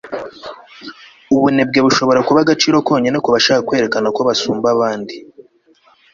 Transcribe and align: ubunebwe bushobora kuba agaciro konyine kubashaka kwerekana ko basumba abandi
ubunebwe 1.35 1.79
bushobora 1.85 2.19
kuba 2.27 2.39
agaciro 2.41 2.75
konyine 2.87 3.17
kubashaka 3.25 3.65
kwerekana 3.67 4.07
ko 4.15 4.21
basumba 4.27 4.67
abandi 4.75 5.15